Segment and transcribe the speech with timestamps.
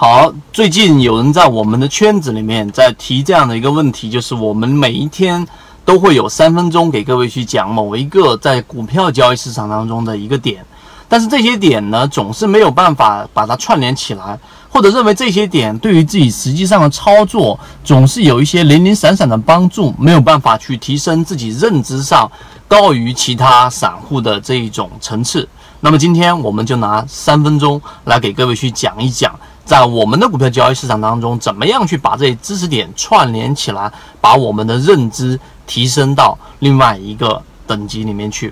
[0.00, 5.44] 好，最近有人在我们的圈子里面在提这样的一个问题，就是我们每一天
[5.84, 10.64] 都会有三分钟给各位去讲某一个在股票交易市场当中的一个点，
[11.08, 14.38] 但是这些点呢，总是没有办法把它串联起来，
[14.68, 22.30] 或者认为这些点对于自己实际上的操作总是有一些零零散散的帮助，没有办法去提升自己认知上
[22.68, 25.48] 高于其他散户的这一种层次。
[25.80, 29.34] 那么今天我们就拿三分钟来给各位去讲一讲。
[29.68, 38.50] 在我们的股票交易市场当中，怎么样去把这些知识点串联起来，把我们的认知提升到另外一个等级里面去？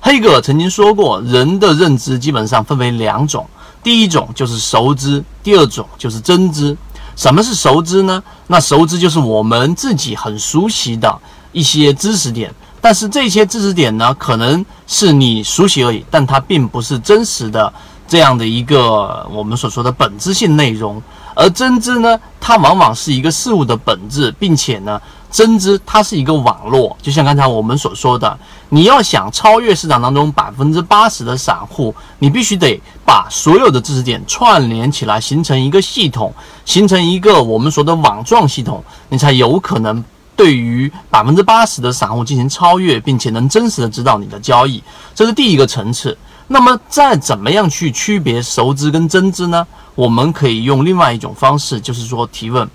[0.00, 3.48] 黑格尔曾经说过，人的认知基本上分为两种，
[3.84, 6.76] 第一种就是熟知，第二种就是真知。
[7.14, 8.20] 什么是熟知呢？
[8.48, 11.16] 那熟知就是我们自己很熟悉的
[11.52, 17.72] 一些知识点，但是这些知识点呢，可能是你熟悉而已，但它并不是真实的。
[18.08, 21.00] 这样的一个我们所说的本质性内容，
[21.34, 24.98] 而真知呢，它往往是一个事物的本质，并且呢，
[25.30, 28.38] 真知它是一个网络，就像刚才我们所说的，
[28.70, 36.32] 你要想超越市场当中百分之八十的散户，你必须得把所有的知识点串联起来，形成一个系统，
[36.64, 40.02] 形成一个我们说的网状系统，你才有可能
[40.34, 44.82] 对于百分之八十的散户进行超越，并且能真实的指导你的交易，
[45.14, 46.16] 这是第一个层次。
[46.48, 49.66] 那么再怎么样去区别熟知跟真知呢？
[49.94, 52.68] 我们可以用另外一种方式，就是说提问。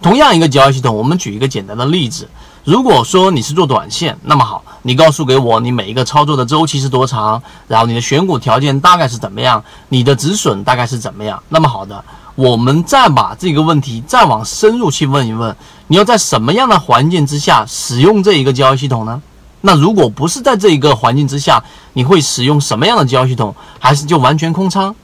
[0.00, 2.28] 同样一个交易系统，我们举一个简单的例子。
[2.62, 11.42] 如果说你是做短线，那么好，你告诉给我你每一个操作的周期是多长，然后你的选股条件大概是怎么样，你的止损大概是怎么样。
[11.48, 15.56] 那么好的，我们再把这个问题再往深入去问一问，
[15.88, 19.20] 你要在什么样的环境之下使用这一个交易系统呢？
[19.62, 23.54] 那如果不是在这一个环境之下，你会使用什么样的交易系统？
[23.78, 24.94] 还是就完全空仓？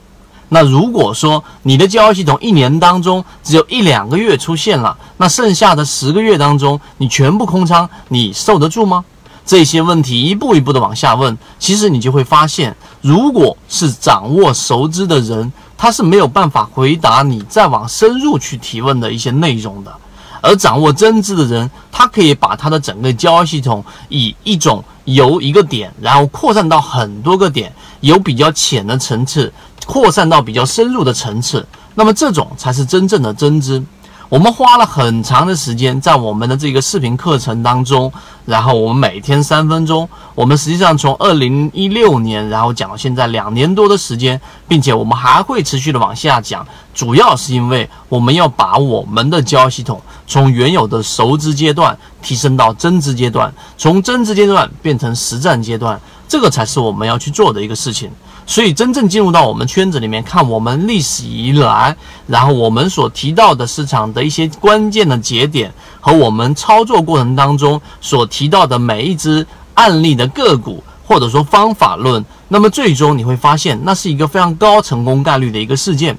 [0.48, 9.04] 那如果说你的交易系统一年当中只有一两个月出现了，那剩下的十个月当中你全部空仓，你受得住吗？
[9.44, 19.92] 这些问题一步一步的往下问，其实你就会发现，如果是掌握熟知的人，他是没有办法回答你再往深入去提问的一些内容的。
[20.40, 29.52] 而掌握真知的人，他可以把他的整个交易系统以一种由一个点，然后扩散到很多个点，由比较浅的层次
[29.86, 31.66] 扩散到比较深入的层次。
[31.94, 33.82] 那么这种才是真正的真知。
[34.28, 38.12] 我们花了很长的时间在我们的这个视频课程当中，
[38.44, 58.10] 然后我们每天三分钟，我们实际上从二零一六年，然后讲到现在两年多的时间，并且我们还会持续的往下讲，主要是因为我们要把我们的交易系统从原有的熟知阶段提升到真知阶段，从真知阶段变成实战阶段，这个才是我们要去做的一个事情。
[58.46, 61.94] 所以，真正进入到我们圈子里面看我们历史以来，
[62.28, 65.70] 然后我们所提到的市场的一些关键的节点
[66.00, 76.16] 和我们操作过程当中所提到的每一只案例的个股，或者说方法论，那么最终你会发现，那是一个非常高成功概率的一个事件。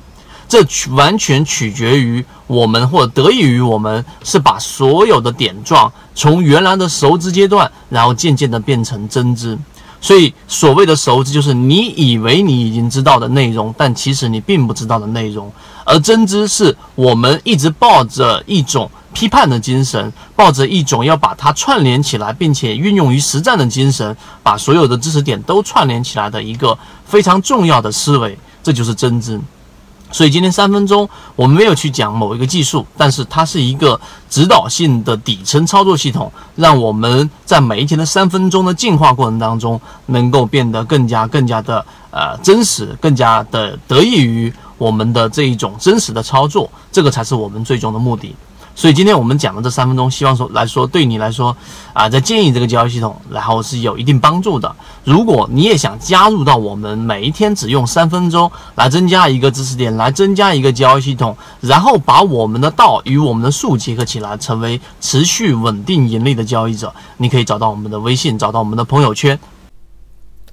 [0.47, 9.57] 这完全取决于我们，或者得益于我们，是把所有的点状从原来的熟知阶段，然后渐渐的变成真知。
[9.99, 15.49] 所以，所谓的熟知，就是你以为你已经知道的内容，但其实你并不知道的内容；
[15.83, 29.41] 而真知，是我们一直抱着一种批判的精神，抱着一种要把它串联起来，并且运用于实战的精神，把所有的知识点都串联起来的一个非常重要的思维，这就是真知。
[30.11, 48.35] 所以今天三分钟，我们没有去讲某一个技术，但是它是一个指导性的底层操作系统，让我们在每一天的三分钟的进化过程当中，能够变得更加更加的呃真实，更加的得益于我们的这一种真实的操作，这个才是我们最终的目的。
[48.77, 51.57] 所以今天我们讲的这三分钟，希望说来说对你来说
[51.93, 54.71] 啊，在建议这个交易系统，然后是有一定帮助的。
[55.03, 69.39] 如果你也想加入到我们每一天只用三分钟来增加一个知识点，来增加一个交易系统，然后把我们的道与我们的术结合起来，成为持续稳定盈利的交易者，你可以找到我们的微信，找到我们的朋友圈。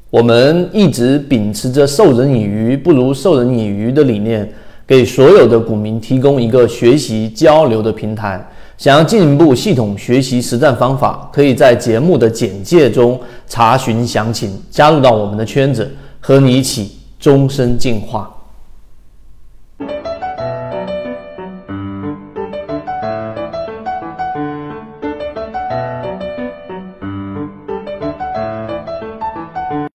[0.08, 4.50] 我们一直秉持着授人以鱼不如授人以渔的理念。
[4.86, 8.44] 给所有的股民提供一个学习交流的平台。
[8.76, 15.88] 想要进一步系统学习实战方法，可以在节目的简介中查询详情，加入到我们的圈子，
[16.18, 16.90] 和你一起
[17.20, 18.28] 终身进化。